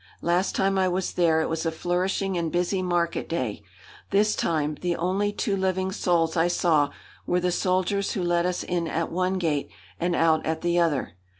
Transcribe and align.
Last 0.23 0.55
time 0.55 0.79
I 0.79 0.87
was 0.87 1.13
there 1.13 1.41
it 1.41 1.47
was 1.47 1.63
a 1.63 1.71
flourishing 1.71 2.35
and 2.35 2.51
busy 2.51 2.81
market 2.81 3.29
day. 3.29 3.61
This 4.09 4.35
time 4.35 4.73
the 4.81 4.95
only 4.95 5.31
two 5.31 5.55
living 5.55 5.91
souls 5.91 6.35
I 6.35 6.47
saw 6.47 6.89
were 7.27 7.39
the 7.39 7.51
soldiers 7.51 8.13
who 8.13 8.23
let 8.23 8.47
us 8.47 8.63
in 8.63 8.87
at 8.87 9.11
one 9.11 9.37
gate 9.37 9.69
and 9.99 10.15
out 10.15 10.43
at 10.43 10.61
the 10.61 10.79
other. 10.79 11.17